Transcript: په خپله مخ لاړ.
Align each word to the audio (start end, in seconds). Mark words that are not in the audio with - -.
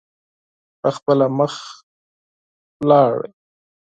په 0.81 0.89
خپله 0.95 1.25
مخ 1.37 1.53
لاړ. 2.89 3.13